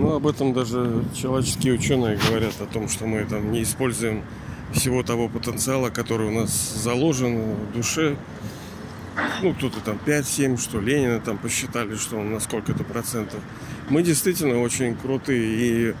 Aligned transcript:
Ну, 0.00 0.14
об 0.14 0.26
этом 0.26 0.54
даже 0.54 1.04
человеческие 1.14 1.74
ученые 1.74 2.18
говорят 2.26 2.54
о 2.58 2.64
том, 2.64 2.88
что 2.88 3.04
мы 3.04 3.22
там 3.26 3.52
не 3.52 3.62
используем 3.62 4.22
всего 4.72 5.02
того 5.02 5.28
потенциала, 5.28 5.90
который 5.90 6.28
у 6.28 6.30
нас 6.30 6.50
заложен 6.82 7.54
в 7.54 7.72
душе. 7.74 8.16
Ну, 9.42 9.52
кто-то 9.52 9.78
там 9.80 9.98
5-7, 10.06 10.58
что 10.58 10.80
Ленина 10.80 11.20
там 11.20 11.36
посчитали, 11.36 11.96
что 11.96 12.16
он 12.16 12.32
на 12.32 12.40
сколько-то 12.40 12.82
процентов. 12.82 13.40
Мы 13.90 14.02
действительно 14.02 14.62
очень 14.62 14.96
крутые, 14.96 15.42
и, 15.42 15.94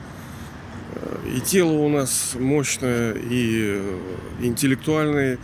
э, 0.94 1.36
и 1.36 1.40
тело 1.40 1.72
у 1.72 1.90
нас 1.90 2.34
мощное, 2.40 3.12
и 3.12 3.80
э, 3.82 3.98
интеллектуальное. 4.40 5.38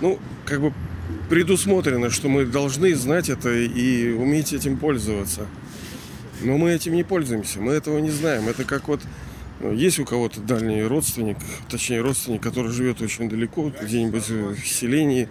Ну, 0.00 0.18
как 0.46 0.62
бы 0.62 0.72
предусмотрено, 1.28 2.08
что 2.08 2.30
мы 2.30 2.46
должны 2.46 2.94
знать 2.94 3.28
это 3.28 3.52
и 3.52 4.14
уметь 4.14 4.54
этим 4.54 4.78
пользоваться. 4.78 5.46
Но 6.42 6.56
мы 6.56 6.72
этим 6.72 6.94
не 6.94 7.04
пользуемся, 7.04 7.60
мы 7.60 7.72
этого 7.72 7.98
не 7.98 8.10
знаем. 8.10 8.48
Это 8.48 8.64
как 8.64 8.88
вот 8.88 9.00
ну, 9.60 9.72
есть 9.72 9.98
у 9.98 10.04
кого-то 10.04 10.40
дальний 10.40 10.82
родственник, 10.82 11.36
точнее 11.68 12.00
родственник, 12.00 12.42
который 12.42 12.72
живет 12.72 13.02
очень 13.02 13.28
далеко, 13.28 13.70
где-нибудь 13.82 14.28
в 14.28 14.66
селении, 14.66 15.28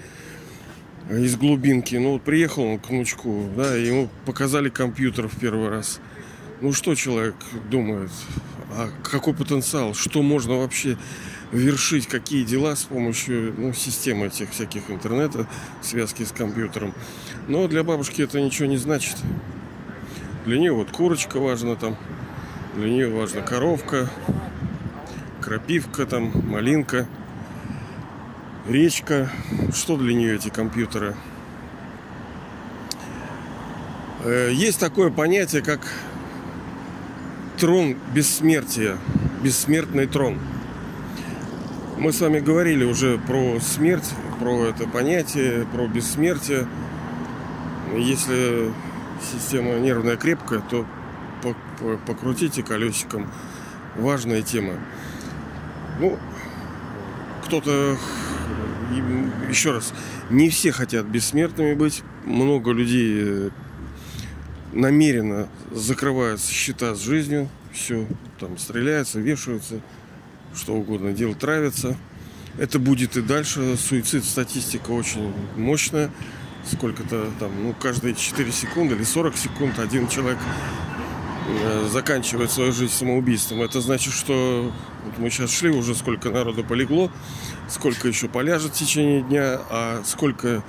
из 1.09 1.35
глубинки. 1.35 1.95
Ну 1.95 2.13
вот 2.13 2.21
приехал 2.21 2.63
он 2.63 2.79
к 2.79 2.89
внучку, 2.89 3.49
да, 3.55 3.75
ему 3.75 4.09
показали 4.25 4.69
компьютер 4.69 5.27
в 5.27 5.39
первый 5.39 5.69
раз. 5.69 5.99
Ну 6.61 6.73
что 6.73 6.93
человек 6.93 7.35
думает? 7.71 8.11
А 8.71 8.89
какой 9.03 9.33
потенциал? 9.33 9.95
Что 9.95 10.21
можно 10.21 10.57
вообще 10.57 10.97
вершить? 11.51 12.05
Какие 12.05 12.43
дела 12.43 12.75
с 12.75 12.83
помощью 12.83 13.55
ну, 13.57 13.73
системы 13.73 14.27
этих 14.27 14.51
всяких 14.51 14.91
интернета, 14.91 15.47
связки 15.81 16.23
с 16.23 16.31
компьютером? 16.31 16.93
Но 17.47 17.67
для 17.67 17.83
бабушки 17.83 18.21
это 18.21 18.39
ничего 18.39 18.67
не 18.67 18.77
значит. 18.77 19.15
Для 20.49 20.57
нее 20.57 20.71
вот 20.71 20.89
курочка 20.89 21.37
важна 21.37 21.75
там, 21.75 21.95
для 22.75 22.89
нее 22.89 23.07
важна 23.07 23.41
коровка, 23.41 24.09
крапивка 25.41 26.07
там, 26.07 26.31
малинка, 26.49 27.05
речка. 28.67 29.29
Что 29.71 29.95
для 29.95 30.15
нее 30.15 30.33
эти 30.33 30.49
компьютеры? 30.49 31.13
Э, 34.23 34.49
есть 34.51 34.79
такое 34.79 35.11
понятие, 35.11 35.61
как 35.61 35.81
трон 37.59 37.95
бессмертия, 38.15 38.97
бессмертный 39.43 40.07
трон. 40.07 40.39
Мы 41.99 42.11
с 42.11 42.21
вами 42.21 42.39
говорили 42.39 42.85
уже 42.85 43.19
про 43.19 43.59
смерть, 43.59 44.09
про 44.39 44.65
это 44.65 44.87
понятие, 44.87 45.67
про 45.71 45.85
бессмертие. 45.85 46.67
Если 47.95 48.73
система 49.21 49.79
нервная 49.79 50.17
крепкая, 50.17 50.61
то 50.69 50.85
покрутите 52.05 52.63
колесиком. 52.63 53.29
Важная 53.95 54.41
тема. 54.41 54.73
Ну, 55.99 56.17
кто-то, 57.45 57.97
еще 59.49 59.71
раз, 59.71 59.93
не 60.29 60.49
все 60.49 60.71
хотят 60.71 61.05
бессмертными 61.05 61.73
быть. 61.73 62.03
Много 62.25 62.71
людей 62.71 63.15
э, 63.17 63.49
намеренно 64.71 65.49
закрывают 65.71 66.41
счета 66.41 66.95
с 66.95 67.01
жизнью. 67.01 67.49
Все, 67.73 68.07
там 68.39 68.57
стреляются, 68.57 69.19
вешаются, 69.19 69.81
что 70.55 70.75
угодно 70.75 71.11
делают, 71.11 71.39
травятся. 71.39 71.97
Это 72.57 72.79
будет 72.79 73.17
и 73.17 73.21
дальше. 73.21 73.75
Суицид 73.77 74.23
статистика 74.23 74.91
очень 74.91 75.33
мощная 75.55 76.11
сколько-то 76.69 77.29
там, 77.39 77.51
ну, 77.63 77.73
каждые 77.79 78.15
4 78.15 78.51
секунды 78.51 78.95
или 78.95 79.03
40 79.03 79.37
секунд 79.37 79.79
один 79.79 80.07
человек 80.07 80.39
э, 81.47 81.87
заканчивает 81.91 82.51
свою 82.51 82.71
жизнь 82.71 82.93
самоубийством. 82.93 83.61
Это 83.61 83.81
значит, 83.81 84.13
что 84.13 84.71
вот 85.05 85.17
мы 85.17 85.29
сейчас 85.29 85.51
шли, 85.51 85.69
уже 85.69 85.95
сколько 85.95 86.29
народу 86.29 86.63
полегло, 86.63 87.11
сколько 87.67 88.07
еще 88.07 88.27
поляжет 88.27 88.71
в 88.71 88.77
течение 88.77 89.21
дня, 89.21 89.61
а 89.69 90.01
сколько, 90.05 90.63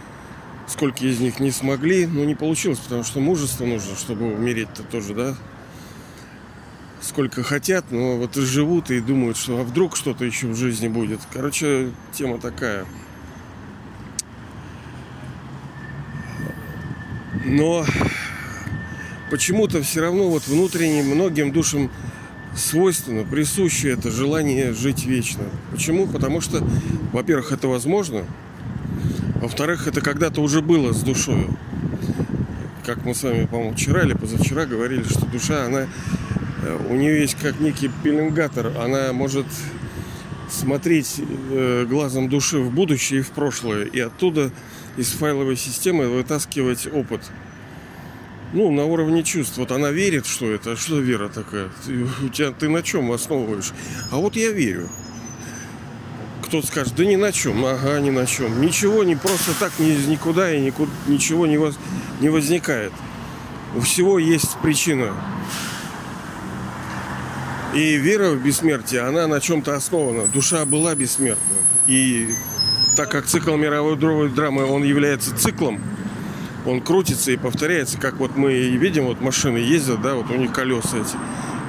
сколько 0.66 1.04
из 1.04 1.20
них 1.20 1.40
не 1.40 1.50
смогли, 1.50 2.06
ну 2.06 2.24
не 2.24 2.34
получилось, 2.34 2.78
потому 2.78 3.04
что 3.04 3.20
мужество 3.20 3.64
нужно, 3.64 3.96
чтобы 3.96 4.32
умереть-то 4.32 4.82
тоже, 4.84 5.14
да. 5.14 5.36
Сколько 7.02 7.42
хотят, 7.42 7.86
но 7.90 8.18
вот 8.18 8.36
и 8.36 8.42
живут 8.42 8.90
и 8.90 9.00
думают, 9.00 9.38
что 9.38 9.58
а 9.58 9.64
вдруг 9.64 9.96
что-то 9.96 10.24
еще 10.24 10.48
в 10.48 10.54
жизни 10.54 10.88
будет. 10.88 11.20
Короче, 11.32 11.90
тема 12.12 12.38
такая. 12.38 12.84
Но 17.50 17.84
почему-то 19.28 19.82
все 19.82 20.02
равно 20.02 20.30
вот 20.30 20.46
внутренне 20.46 21.02
многим 21.02 21.50
душам 21.50 21.90
свойственно, 22.54 23.24
присуще 23.24 23.90
это 23.90 24.10
желание 24.10 24.72
жить 24.72 25.04
вечно. 25.04 25.42
Почему? 25.72 26.06
Потому 26.06 26.40
что, 26.40 26.64
во-первых, 27.12 27.50
это 27.50 27.66
возможно. 27.66 28.24
Во-вторых, 29.40 29.88
это 29.88 30.00
когда-то 30.00 30.40
уже 30.40 30.62
было 30.62 30.92
с 30.92 31.02
душой. 31.02 31.48
Как 32.86 33.04
мы 33.04 33.14
с 33.14 33.22
вами, 33.24 33.46
по-моему, 33.46 33.74
вчера 33.74 34.02
или 34.02 34.14
позавчера 34.14 34.64
говорили, 34.66 35.02
что 35.02 35.26
душа, 35.26 35.64
она 35.66 35.86
э, 36.62 36.78
у 36.88 36.94
нее 36.94 37.20
есть 37.20 37.36
как 37.40 37.58
некий 37.58 37.90
пеленгатор, 38.02 38.72
она 38.78 39.12
может 39.12 39.46
смотреть 40.48 41.20
э, 41.50 41.86
глазом 41.88 42.28
души 42.28 42.58
в 42.58 42.72
будущее 42.72 43.20
и 43.20 43.22
в 43.22 43.30
прошлое, 43.30 43.84
и 43.84 43.98
оттуда 44.00 44.50
из 44.96 45.10
файловой 45.12 45.56
системы 45.56 46.08
вытаскивать 46.08 46.86
опыт. 46.86 47.22
Ну, 48.52 48.70
на 48.72 48.84
уровне 48.84 49.22
чувств. 49.22 49.58
Вот 49.58 49.70
она 49.70 49.90
верит, 49.90 50.26
что 50.26 50.50
это. 50.50 50.76
Что 50.76 50.98
вера 50.98 51.28
такая? 51.28 51.70
Ты, 51.86 52.06
у 52.24 52.28
тебя, 52.28 52.50
ты 52.50 52.68
на 52.68 52.82
чем 52.82 53.12
основываешь? 53.12 53.72
А 54.10 54.16
вот 54.16 54.34
я 54.34 54.50
верю. 54.50 54.88
Кто-то 56.42 56.66
скажет, 56.66 56.94
да 56.96 57.04
ни 57.04 57.14
на 57.14 57.30
чем. 57.30 57.64
Ага, 57.64 58.00
ни 58.00 58.10
на 58.10 58.26
чем. 58.26 58.60
Ничего 58.60 59.04
не 59.04 59.14
просто 59.14 59.52
так 59.58 59.72
ни 59.78 59.92
никуда 60.10 60.52
и 60.52 60.60
никуда, 60.60 60.90
ничего 61.06 61.46
не, 61.46 61.58
воз, 61.58 61.78
не 62.20 62.28
возникает. 62.28 62.92
У 63.76 63.80
всего 63.80 64.18
есть 64.18 64.56
причина. 64.60 65.14
И 67.72 67.94
вера 67.94 68.30
в 68.30 68.42
бессмертие, 68.42 69.02
она 69.02 69.28
на 69.28 69.40
чем-то 69.40 69.76
основана. 69.76 70.26
Душа 70.26 70.64
была 70.64 70.96
бессмертна. 70.96 71.56
И 71.86 72.34
так 72.96 73.10
как 73.10 73.26
цикл 73.26 73.56
мировой 73.56 73.96
драмы, 74.30 74.64
он 74.64 74.82
является 74.82 75.36
циклом, 75.36 75.80
он 76.66 76.80
крутится 76.80 77.30
и 77.30 77.36
повторяется, 77.36 77.98
как 77.98 78.16
вот 78.16 78.36
мы 78.36 78.52
видим, 78.52 79.04
вот 79.04 79.20
машины 79.20 79.58
ездят, 79.58 80.02
да, 80.02 80.14
вот 80.14 80.30
у 80.30 80.34
них 80.34 80.52
колеса 80.52 80.98
эти. 80.98 81.16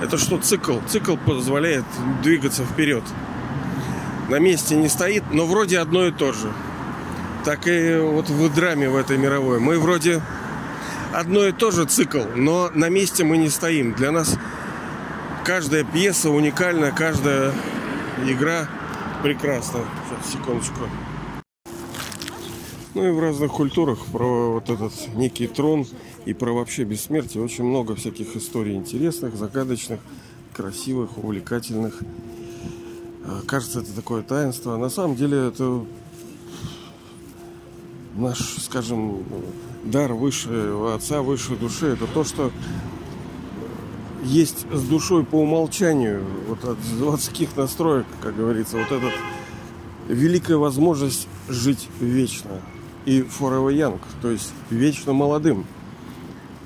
Это 0.03 0.17
что 0.17 0.37
цикл? 0.37 0.79
Цикл 0.89 1.15
позволяет 1.15 1.85
двигаться 2.23 2.63
вперед. 2.63 3.03
На 4.29 4.39
месте 4.39 4.75
не 4.75 4.89
стоит, 4.89 5.23
но 5.31 5.45
вроде 5.45 5.79
одно 5.79 6.07
и 6.07 6.11
то 6.11 6.33
же. 6.33 6.51
Так 7.45 7.67
и 7.67 7.97
вот 7.99 8.29
в 8.29 8.53
драме 8.53 8.89
в 8.89 8.95
этой 8.95 9.17
мировой. 9.17 9.59
Мы 9.59 9.79
вроде 9.79 10.21
одно 11.13 11.45
и 11.45 11.51
то 11.51 11.71
же 11.71 11.85
цикл, 11.85 12.23
но 12.35 12.71
на 12.73 12.89
месте 12.89 13.23
мы 13.23 13.37
не 13.37 13.49
стоим. 13.49 13.93
Для 13.93 14.11
нас 14.11 14.37
каждая 15.43 15.83
пьеса 15.83 16.29
уникальна, 16.29 16.91
каждая 16.91 17.51
игра 18.25 18.67
прекрасна. 19.21 19.81
Сейчас, 20.09 20.33
секундочку. 20.33 20.87
Ну 22.93 23.07
и 23.07 23.11
в 23.11 23.21
разных 23.21 23.53
культурах 23.53 23.99
про 24.07 24.51
вот 24.51 24.69
этот 24.69 24.91
некий 25.15 25.47
трон 25.47 25.87
и 26.25 26.33
про 26.33 26.51
вообще 26.51 26.83
бессмертие 26.83 27.41
очень 27.41 27.63
много 27.63 27.95
всяких 27.95 28.35
историй 28.35 28.75
интересных, 28.75 29.35
загадочных, 29.37 30.01
красивых, 30.53 31.17
увлекательных. 31.17 31.97
А, 33.25 33.43
кажется, 33.47 33.79
это 33.79 33.93
такое 33.93 34.23
таинство. 34.23 34.75
На 34.75 34.89
самом 34.89 35.15
деле 35.15 35.37
это 35.37 35.85
наш, 38.17 38.39
скажем, 38.57 39.23
дар 39.85 40.11
высшего 40.11 40.93
отца, 40.93 41.21
высшей 41.21 41.55
души. 41.55 41.87
Это 41.87 42.07
то, 42.07 42.25
что 42.25 42.51
есть 44.21 44.65
с 44.69 44.81
душой 44.81 45.23
по 45.23 45.35
умолчанию, 45.35 46.25
вот 46.49 46.65
от 46.65 46.77
заводских 46.79 47.55
настроек, 47.55 48.05
как 48.19 48.35
говорится, 48.35 48.75
вот 48.75 48.91
этот 48.91 49.13
великая 50.09 50.57
возможность 50.57 51.29
жить 51.47 51.87
вечно 52.01 52.59
и 53.05 53.21
forever 53.21 53.73
young, 53.73 53.99
то 54.21 54.29
есть 54.29 54.53
вечно 54.69 55.13
молодым. 55.13 55.65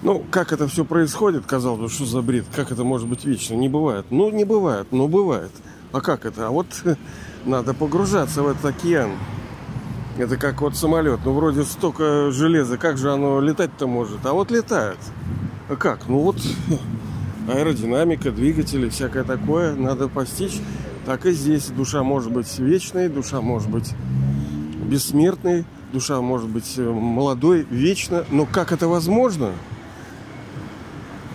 Ну, 0.02 0.24
как 0.30 0.54
это 0.54 0.68
все 0.68 0.86
происходит, 0.86 1.46
казалось 1.46 1.80
бы, 1.80 1.90
что 1.90 2.06
за 2.06 2.22
бред, 2.22 2.46
как 2.56 2.72
это 2.72 2.84
может 2.84 3.08
быть 3.08 3.26
вечно? 3.26 3.56
Не 3.56 3.70
бывает. 3.70 4.06
Ну, 4.12 4.30
не 4.30 4.44
бывает, 4.44 4.88
но 4.92 5.08
бывает. 5.08 5.52
А 5.92 6.02
как 6.02 6.26
это? 6.26 6.48
А 6.48 6.52
вот 6.52 6.68
надо 7.46 7.74
погружаться 7.74 8.44
в 8.44 8.48
этот 8.48 8.66
океан. 8.66 9.12
Это 10.18 10.38
как 10.38 10.62
вот 10.62 10.76
самолет. 10.76 11.22
Ну, 11.26 11.34
вроде 11.34 11.64
столько 11.64 12.32
железа, 12.32 12.78
как 12.78 12.98
же 12.98 13.12
оно 13.12 13.42
летать-то 13.42 13.88
может? 13.88 14.26
А 14.26 14.34
вот 14.34 14.52
летает. 14.52 15.00
А 15.70 15.76
как? 15.76 16.08
Ну, 16.08 16.20
вот 16.20 16.38
аэродинамика, 17.48 18.32
двигатели, 18.32 18.90
всякое 18.90 19.24
такое 19.24 19.74
надо 19.74 20.08
постичь. 20.08 20.62
Так 21.06 21.26
и 21.26 21.32
здесь 21.32 21.68
душа 21.68 22.04
может 22.04 22.32
быть 22.32 22.60
вечной, 22.60 23.10
душа 23.10 23.42
может 23.42 23.70
быть 23.70 23.94
бессмертной, 24.86 25.66
душа 25.96 26.20
может 26.20 26.50
быть 26.50 26.74
э, 26.78 26.82
молодой, 26.84 27.66
вечно, 27.70 28.26
но 28.30 28.46
как 28.46 28.74
это 28.74 28.88
возможно? 28.88 29.54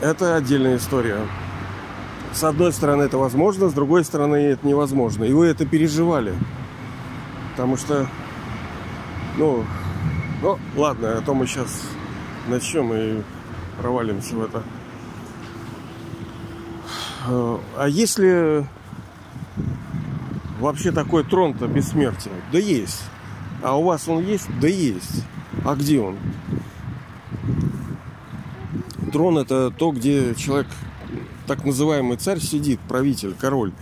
Это 0.02 0.36
отдельная 0.36 0.76
история. 0.76 1.18
с 2.32 2.44
одной 2.44 2.72
стороны 2.72 3.02
это 3.04 3.16
возможно, 3.16 3.70
с 3.70 3.72
другой 3.72 4.04
стороны 4.04 4.36
это 4.36 4.66
невозможно. 4.66 5.24
И 5.24 5.32
вы 5.32 5.46
это 5.46 5.66
переживали. 5.66 6.34
Потому 7.52 7.76
что, 7.76 8.06
ну, 9.38 9.64
ну, 10.42 10.58
ладно, 10.76 11.18
а 11.18 11.22
то 11.22 11.34
мы 11.34 11.46
сейчас 11.46 11.82
начнем 12.46 12.92
и 12.92 13.22
провалимся 13.80 14.36
в 14.36 14.44
это. 14.44 14.62
А 17.26 17.86
если 17.88 18.66
вообще 20.60 20.92
такой 20.92 21.24
трон-то 21.24 21.66
бессмертия? 21.66 22.32
Да 22.52 22.58
есть. 22.58 23.02
А 23.62 23.76
у 23.76 23.84
вас 23.84 24.08
он 24.08 24.24
есть? 24.24 24.46
Да 24.60 24.68
есть. 24.68 25.24
А 25.64 25.74
где 25.74 26.00
он? 26.00 26.16
Трон 29.12 29.38
это 29.38 29.70
то, 29.70 29.90
где 29.90 30.34
человек, 30.34 30.68
так 31.46 31.64
называемый 31.64 32.16
царь, 32.16 32.40
сидит, 32.40 32.80
правитель, 32.80 33.34
король. 33.38 33.72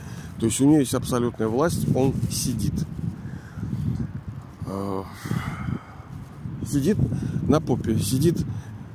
То 0.40 0.46
есть 0.46 0.60
у 0.60 0.64
него 0.64 0.78
есть 0.78 0.94
абсолютная 0.94 1.48
власть, 1.48 1.86
он 1.94 2.14
сидит. 2.30 2.72
А, 4.66 5.04
сидит 6.66 6.96
на 7.48 7.60
попе, 7.60 7.98
сидит 7.98 8.44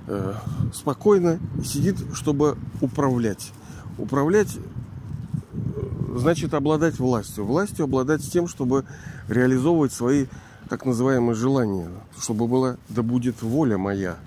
э, 0.07 0.33
спокойно, 0.73 1.39
сидит, 1.63 1.97
чтобы 2.13 2.57
управлять. 2.81 3.51
Управлять 3.97 4.55
э, 4.55 6.17
значит 6.17 6.53
обладать 6.53 6.99
властью. 6.99 7.45
Властью 7.45 7.85
обладать 7.85 8.29
тем, 8.31 8.47
чтобы 8.47 8.85
реализовывать 9.27 9.91
свои 9.91 10.27
так 10.69 10.85
называемые 10.85 11.35
желания, 11.35 11.89
чтобы 12.17 12.47
было 12.47 12.77
да 12.89 13.03
будет 13.03 13.41
воля 13.41 13.77
моя. 13.77 14.17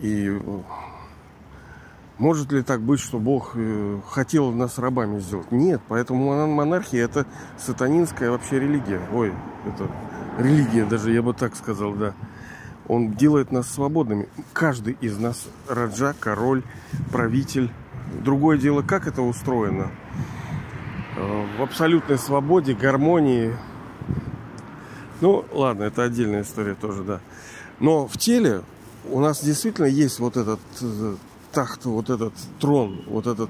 И 0.00 0.28
э, 0.28 0.60
может 2.18 2.52
ли 2.52 2.62
так 2.62 2.80
быть, 2.80 3.00
что 3.00 3.18
Бог 3.18 3.52
э, 3.54 4.00
хотел 4.08 4.52
нас 4.52 4.78
рабами 4.78 5.18
сделать? 5.18 5.50
Нет, 5.50 5.80
поэтому 5.88 6.46
монархия 6.46 7.04
это 7.04 7.26
сатанинская 7.58 8.30
вообще 8.30 8.60
религия. 8.60 9.00
Ой, 9.12 9.32
это 9.66 9.90
религия 10.38 10.84
даже, 10.84 11.12
я 11.12 11.22
бы 11.22 11.34
так 11.34 11.56
сказал, 11.56 11.92
да. 11.94 12.14
Он 12.86 13.12
делает 13.12 13.50
нас 13.50 13.68
свободными. 13.68 14.28
Каждый 14.52 14.96
из 15.00 15.18
нас 15.18 15.48
раджа, 15.68 16.14
король, 16.18 16.62
правитель. 17.10 17.72
Другое 18.22 18.58
дело, 18.58 18.82
как 18.82 19.08
это 19.08 19.22
устроено. 19.22 19.90
Э, 21.16 21.46
в 21.58 21.62
абсолютной 21.62 22.18
свободе, 22.18 22.74
гармонии. 22.74 23.52
Ну, 25.24 25.42
ладно, 25.52 25.84
это 25.84 26.02
отдельная 26.02 26.42
история 26.42 26.74
тоже, 26.74 27.02
да. 27.02 27.20
Но 27.80 28.06
в 28.06 28.18
теле 28.18 28.60
у 29.10 29.20
нас 29.20 29.42
действительно 29.42 29.86
есть 29.86 30.18
вот 30.18 30.36
этот 30.36 30.60
э, 30.82 31.16
тахт, 31.50 31.86
вот 31.86 32.10
этот 32.10 32.34
трон, 32.60 33.02
вот 33.06 33.26
этот 33.26 33.48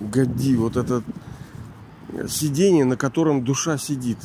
годи, 0.00 0.56
вот 0.56 0.76
этот 0.76 1.04
сиденье, 2.28 2.84
на 2.84 2.96
котором 2.96 3.44
душа 3.44 3.78
сидит. 3.78 4.18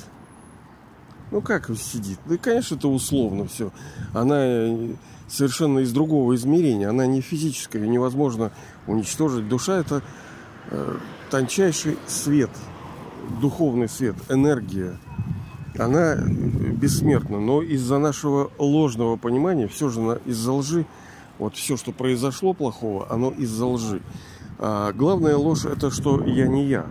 Ну 1.30 1.42
как 1.42 1.70
сидит? 1.78 2.18
Да, 2.26 2.38
конечно, 2.38 2.74
это 2.74 2.88
условно 2.88 3.46
все. 3.46 3.72
Она 4.16 4.38
э, 4.40 4.96
совершенно 5.28 5.80
из 5.82 5.92
другого 5.92 6.34
измерения. 6.34 6.90
Она 6.90 7.06
не 7.06 7.22
физическая, 7.22 7.86
невозможно 7.86 8.52
уничтожить. 8.88 9.48
Душа 9.48 9.78
это 9.78 10.02
э, 10.72 10.98
тончайший 11.30 12.00
свет, 12.08 12.50
духовный 13.40 13.90
свет, 13.90 14.16
энергия 14.28 14.98
она 15.80 16.16
бессмертна. 16.16 17.40
Но 17.40 17.62
из-за 17.62 17.98
нашего 17.98 18.52
ложного 18.58 19.16
понимания, 19.16 19.68
все 19.68 19.90
же 19.90 20.22
из-за 20.26 20.54
лжи, 20.54 20.86
вот 21.38 21.56
все, 21.56 21.78
что 21.78 21.92
произошло 21.92 22.54
плохого, 22.54 23.08
оно 23.10 23.32
из-за 23.32 23.66
лжи. 23.66 24.02
А 24.58 24.92
главная 24.92 25.38
ложь 25.38 25.66
это, 25.66 25.90
что 25.90 26.24
я 26.26 26.48
не 26.48 26.66
я. 26.66 26.86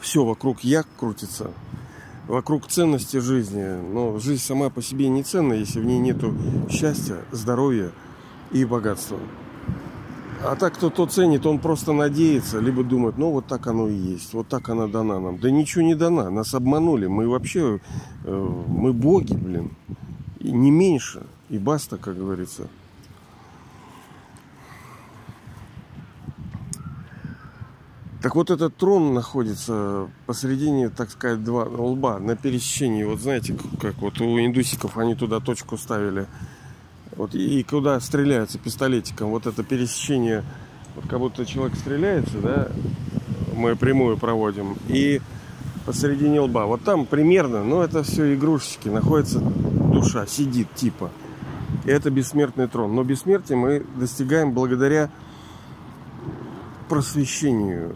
Все 0.00 0.24
вокруг 0.24 0.60
я 0.60 0.84
крутится. 0.98 1.50
Вокруг 2.28 2.66
ценности 2.68 3.18
жизни. 3.18 3.64
Но 3.92 4.18
жизнь 4.18 4.42
сама 4.42 4.68
по 4.68 4.82
себе 4.82 5.08
не 5.08 5.22
ценна, 5.22 5.54
если 5.54 5.80
в 5.80 5.84
ней 5.84 5.98
нету 5.98 6.34
счастья, 6.70 7.16
здоровья 7.32 7.90
и 8.52 8.64
богатства. 8.64 9.18
А 10.46 10.56
так, 10.56 10.74
кто 10.74 10.90
то 10.90 11.06
ценит, 11.06 11.46
он 11.46 11.58
просто 11.58 11.94
надеется, 11.94 12.60
либо 12.60 12.84
думает, 12.84 13.16
ну 13.16 13.30
вот 13.30 13.46
так 13.46 13.66
оно 13.66 13.88
и 13.88 13.94
есть, 13.94 14.34
вот 14.34 14.46
так 14.46 14.68
она 14.68 14.88
дана 14.88 15.18
нам. 15.18 15.38
Да 15.38 15.50
ничего 15.50 15.82
не 15.82 15.94
дана, 15.94 16.28
нас 16.28 16.52
обманули. 16.52 17.06
Мы 17.06 17.26
вообще, 17.26 17.80
э, 18.24 18.62
мы 18.68 18.92
боги, 18.92 19.32
блин. 19.32 19.70
И 20.40 20.52
не 20.52 20.70
меньше. 20.70 21.22
И 21.48 21.56
баста, 21.56 21.96
как 21.96 22.18
говорится. 22.18 22.68
Так 28.20 28.34
вот 28.34 28.50
этот 28.50 28.76
трон 28.76 29.14
находится 29.14 30.08
посередине, 30.26 30.90
так 30.90 31.10
сказать, 31.10 31.42
два 31.42 31.64
лба 31.64 32.18
на 32.18 32.36
пересечении. 32.36 33.04
Вот 33.04 33.20
знаете, 33.20 33.56
как 33.80 33.96
вот 33.96 34.20
у 34.20 34.38
индусиков 34.38 34.98
они 34.98 35.14
туда 35.14 35.40
точку 35.40 35.78
ставили 35.78 36.26
вот, 37.16 37.34
и 37.34 37.62
куда 37.62 37.98
стреляются 38.00 38.58
пистолетиком, 38.58 39.30
вот 39.30 39.46
это 39.46 39.62
пересечение, 39.62 40.44
вот 40.96 41.06
как 41.08 41.18
будто 41.18 41.46
человек 41.46 41.76
стреляется, 41.76 42.38
да, 42.38 42.68
мы 43.54 43.76
прямую 43.76 44.16
проводим, 44.16 44.76
и 44.88 45.20
посередине 45.86 46.40
лба. 46.40 46.66
Вот 46.66 46.82
там 46.82 47.06
примерно, 47.06 47.62
ну 47.62 47.82
это 47.82 48.02
все 48.02 48.34
игрушечки, 48.34 48.88
находится 48.88 49.40
душа, 49.40 50.26
сидит 50.26 50.72
типа. 50.74 51.10
И 51.84 51.90
это 51.90 52.10
бессмертный 52.10 52.68
трон. 52.68 52.94
Но 52.94 53.04
бессмертие 53.04 53.58
мы 53.58 53.84
достигаем 53.96 54.52
благодаря 54.52 55.10
просвещению, 56.88 57.94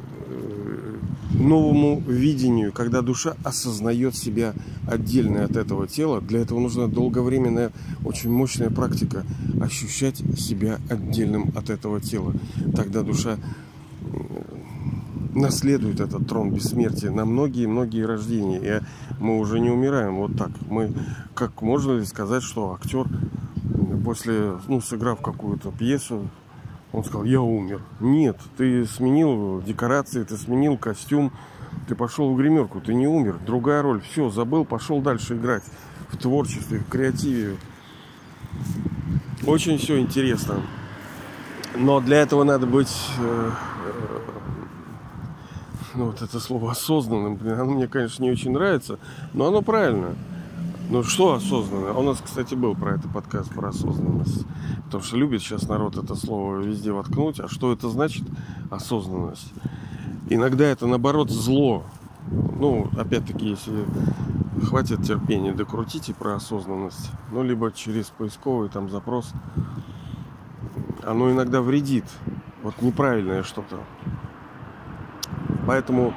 новому 1.38 2.00
видению, 2.00 2.72
когда 2.72 3.02
душа 3.02 3.36
осознает 3.44 4.16
себя 4.16 4.54
отдельной 4.86 5.44
от 5.44 5.56
этого 5.56 5.86
тела. 5.86 6.20
Для 6.20 6.40
этого 6.40 6.60
нужна 6.60 6.86
долговременная, 6.86 7.72
очень 8.04 8.30
мощная 8.30 8.70
практика 8.70 9.24
ощущать 9.60 10.16
себя 10.38 10.78
отдельным 10.88 11.52
от 11.54 11.70
этого 11.70 12.00
тела. 12.00 12.34
Тогда 12.74 13.02
душа 13.02 13.38
наследует 15.34 16.00
этот 16.00 16.26
трон 16.26 16.50
бессмертия 16.50 17.10
на 17.10 17.24
многие-многие 17.24 18.04
рождения. 18.04 18.60
И 18.62 19.22
мы 19.22 19.38
уже 19.38 19.60
не 19.60 19.70
умираем 19.70 20.16
вот 20.16 20.36
так. 20.36 20.50
Мы, 20.68 20.92
как 21.34 21.62
можно 21.62 21.92
ли 21.92 22.04
сказать, 22.04 22.42
что 22.42 22.72
актер 22.74 23.06
после, 24.04 24.54
ну, 24.68 24.80
сыграв 24.80 25.20
какую-то 25.20 25.70
пьесу, 25.70 26.28
он 26.92 27.04
сказал, 27.04 27.24
я 27.24 27.40
умер. 27.40 27.82
Нет, 28.00 28.38
ты 28.56 28.86
сменил 28.86 29.62
декорации, 29.62 30.24
ты 30.24 30.36
сменил 30.36 30.78
костюм, 30.78 31.32
ты 31.86 31.94
пошел 31.94 32.32
в 32.32 32.36
гримерку, 32.36 32.80
ты 32.80 32.94
не 32.94 33.06
умер. 33.06 33.38
Другая 33.44 33.82
роль, 33.82 34.00
все, 34.00 34.30
забыл, 34.30 34.64
пошел 34.64 35.00
дальше 35.00 35.34
играть 35.34 35.64
в 36.10 36.16
творчестве, 36.16 36.78
в 36.80 36.88
креативе. 36.88 37.56
Очень 39.46 39.78
все 39.78 39.98
интересно. 39.98 40.62
Но 41.76 42.00
для 42.00 42.18
этого 42.18 42.44
надо 42.44 42.66
быть, 42.66 42.94
э, 43.18 43.50
э, 43.86 44.20
ну 45.94 46.06
вот 46.06 46.22
это 46.22 46.40
слово 46.40 46.72
осознанным, 46.72 47.36
блин, 47.36 47.60
оно 47.60 47.72
мне, 47.72 47.86
конечно, 47.86 48.22
не 48.22 48.30
очень 48.30 48.52
нравится, 48.52 48.98
но 49.34 49.46
оно 49.46 49.62
правильно. 49.62 50.16
Ну 50.90 51.02
что 51.02 51.34
осознанно? 51.34 51.92
У 51.92 52.02
нас, 52.02 52.18
кстати, 52.24 52.54
был 52.54 52.74
про 52.74 52.94
это 52.94 53.08
подкаст 53.08 53.52
про 53.52 53.68
осознанность. 53.68 54.46
Потому 54.86 55.02
что 55.04 55.18
любит 55.18 55.42
сейчас 55.42 55.68
народ 55.68 55.98
это 55.98 56.14
слово 56.14 56.56
везде 56.60 56.92
воткнуть. 56.92 57.40
А 57.40 57.48
что 57.48 57.74
это 57.74 57.90
значит 57.90 58.24
осознанность? 58.70 59.52
Иногда 60.30 60.64
это 60.64 60.86
наоборот 60.86 61.30
зло. 61.30 61.84
Ну, 62.30 62.88
опять-таки, 62.96 63.50
если 63.50 63.84
хватит 64.64 65.02
терпения, 65.02 65.52
докрутите 65.52 66.14
про 66.14 66.36
осознанность. 66.36 67.10
Ну, 67.32 67.42
либо 67.42 67.70
через 67.70 68.06
поисковый 68.06 68.70
там 68.70 68.88
запрос. 68.88 69.32
Оно 71.02 71.30
иногда 71.30 71.60
вредит. 71.60 72.06
Вот 72.62 72.80
неправильное 72.80 73.42
что-то. 73.42 73.78
Поэтому 75.66 76.14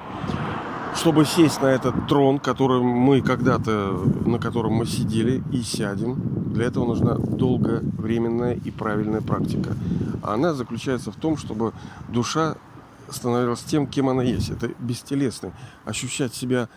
чтобы 0.96 1.26
сесть 1.26 1.62
на 1.62 1.68
этот 1.68 2.08
трон, 2.08 2.40
который 2.40 2.82
мы 2.82 3.22
когда-то, 3.22 3.92
на 4.26 4.40
котором 4.40 4.74
мы 4.74 4.86
сидели 4.86 5.44
и 5.52 5.62
сядем, 5.62 6.16
для 6.54 6.66
этого 6.66 6.86
нужна 6.86 7.16
долговременная 7.16 8.54
и 8.54 8.72
правильная 8.72 9.22
практика. 9.22 9.76
А 10.22 10.34
она 10.34 10.54
заключается 10.54 11.12
в 11.12 11.16
том, 11.16 11.38
чтобы 11.38 11.74
душа 12.10 12.56
становилась 13.10 13.62
тем, 13.62 13.88
кем 13.88 14.10
она 14.10 14.24
есть. 14.24 14.50
Это 14.50 14.70
бестелесный. 14.80 15.52
Ощущать 15.86 16.34
себя 16.34 16.70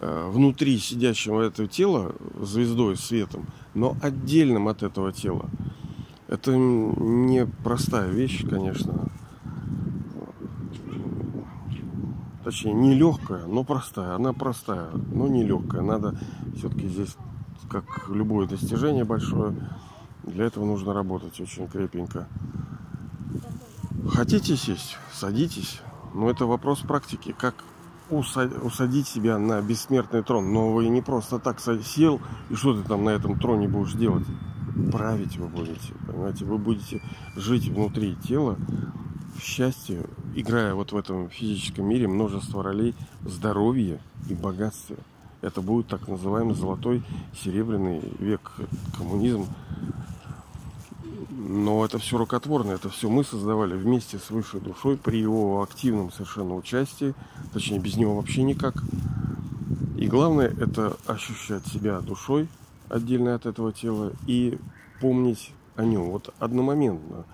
э, 0.00 0.28
внутри 0.30 0.78
сидящего 0.78 1.42
этого 1.42 1.68
тела 1.68 2.14
звездой, 2.40 2.96
светом, 2.96 3.46
но 3.74 3.96
отдельным 4.02 4.68
от 4.68 4.82
этого 4.82 5.12
тела. 5.12 5.46
Это 6.28 6.52
не 6.56 7.46
простая 7.62 8.08
вещь, 8.08 8.44
конечно. 8.48 9.08
Точнее 12.52 12.74
не 12.74 12.94
легкая, 12.94 13.46
но 13.46 13.64
простая. 13.64 14.14
Она 14.14 14.34
простая, 14.34 14.90
но 15.10 15.26
не 15.26 15.42
легкая. 15.42 15.80
Надо 15.80 16.14
все-таки 16.54 16.86
здесь, 16.86 17.16
как 17.70 17.84
любое 18.08 18.46
достижение 18.46 19.04
большое, 19.04 19.54
для 20.22 20.44
этого 20.44 20.66
нужно 20.66 20.92
работать 20.92 21.40
очень 21.40 21.66
крепенько. 21.66 22.28
Хотите 24.10 24.56
сесть? 24.56 24.98
Садитесь. 25.12 25.80
Но 26.12 26.28
это 26.28 26.44
вопрос 26.44 26.80
практики. 26.80 27.34
Как 27.36 27.54
усадить 28.10 29.08
себя 29.08 29.38
на 29.38 29.62
бессмертный 29.62 30.22
трон. 30.22 30.52
Но 30.52 30.72
вы 30.72 30.88
не 30.88 31.00
просто 31.00 31.38
так 31.38 31.58
сел, 31.58 32.20
и 32.50 32.54
что 32.54 32.74
ты 32.74 32.86
там 32.86 33.04
на 33.04 33.10
этом 33.10 33.38
троне 33.38 33.66
будешь 33.66 33.94
делать? 33.94 34.26
Править 34.90 35.38
вы 35.38 35.48
будете, 35.48 35.94
понимаете? 36.06 36.44
Вы 36.44 36.58
будете 36.58 37.00
жить 37.34 37.68
внутри 37.68 38.14
тела 38.16 38.58
в 39.34 39.40
счастье, 39.40 40.04
играя 40.34 40.74
вот 40.74 40.92
в 40.92 40.96
этом 40.96 41.30
физическом 41.30 41.86
мире 41.86 42.08
множество 42.08 42.62
ролей 42.62 42.94
здоровья 43.24 44.00
и 44.28 44.34
богатстве. 44.34 44.96
Это 45.40 45.60
будет 45.60 45.88
так 45.88 46.06
называемый 46.06 46.54
золотой 46.54 47.02
серебряный 47.34 48.00
век 48.18 48.52
коммунизм. 48.96 49.46
Но 51.30 51.84
это 51.84 51.98
все 51.98 52.18
рукотворно, 52.18 52.72
это 52.72 52.88
все 52.88 53.08
мы 53.08 53.24
создавали 53.24 53.74
вместе 53.74 54.18
с 54.18 54.30
высшей 54.30 54.60
душой 54.60 54.96
при 54.96 55.18
его 55.18 55.62
активном 55.62 56.12
совершенно 56.12 56.54
участии, 56.54 57.14
точнее 57.52 57.80
без 57.80 57.96
него 57.96 58.16
вообще 58.16 58.42
никак. 58.42 58.82
И 59.98 60.06
главное 60.06 60.48
это 60.48 60.96
ощущать 61.06 61.66
себя 61.66 62.00
душой 62.00 62.48
отдельно 62.88 63.34
от 63.34 63.46
этого 63.46 63.72
тела 63.72 64.12
и 64.26 64.58
помнить 65.00 65.52
о 65.74 65.84
нем. 65.84 66.10
Вот 66.10 66.32
одномоментно 66.38 67.24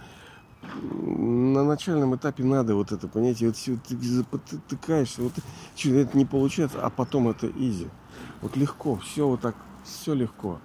на 0.82 1.64
начальном 1.64 2.14
этапе 2.16 2.44
надо 2.44 2.74
вот 2.74 2.92
это, 2.92 3.08
понимаете, 3.08 3.46
вот 3.46 3.56
все 3.56 3.76
ты 3.76 3.96
затыкаешься, 3.96 5.22
вот 5.22 5.32
что 5.74 5.94
это 5.94 6.16
не 6.16 6.24
получается, 6.24 6.78
а 6.82 6.90
потом 6.90 7.28
это 7.28 7.48
изи. 7.48 7.88
Вот 8.40 8.56
легко, 8.56 8.96
все 8.96 9.26
вот 9.26 9.40
так, 9.40 9.56
все 9.84 10.14
легко. 10.14 10.60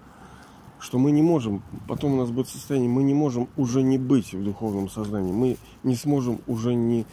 Что 0.79 0.99
мы 0.99 1.11
не 1.11 1.21
можем, 1.21 1.63
потом 1.87 2.13
у 2.13 2.17
нас 2.17 2.29
будет 2.29 2.49
состояние, 2.49 2.89
мы 2.89 3.03
не 3.03 3.13
можем 3.13 3.47
уже 3.55 3.81
не 3.81 3.97
быть 3.97 4.33
в 4.33 4.43
духовном 4.43 4.89
сознании, 4.89 5.31
мы 5.31 5.57
не 5.83 5.95
сможем 5.95 6.41
уже 6.45 6.75
не 6.75 7.05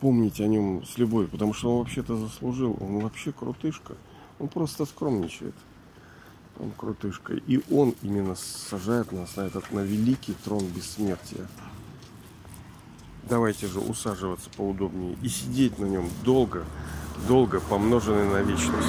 помнить 0.00 0.40
о 0.40 0.46
нем 0.46 0.84
с 0.84 0.98
любовью, 0.98 1.30
потому 1.30 1.54
что 1.54 1.72
он 1.72 1.78
вообще-то 1.78 2.16
заслужил, 2.16 2.76
он 2.80 3.00
вообще 3.00 3.32
крутышка, 3.32 3.94
он 4.38 4.48
просто 4.48 4.84
скромничает. 4.84 5.54
Он 6.58 6.70
крутышка. 6.70 7.34
И 7.34 7.60
он 7.70 7.94
именно 8.02 8.34
сажает 8.34 9.12
нас 9.12 9.36
на 9.36 9.42
этот, 9.42 9.70
на 9.72 9.80
великий 9.80 10.34
трон 10.44 10.64
бессмертия. 10.64 11.46
Давайте 13.28 13.66
же 13.66 13.80
усаживаться 13.80 14.48
поудобнее 14.56 15.16
и 15.20 15.28
сидеть 15.28 15.80
на 15.80 15.86
нем 15.86 16.08
долго, 16.24 16.64
долго, 17.26 17.58
помноженный 17.58 18.28
на 18.28 18.42
вечность. 18.42 18.86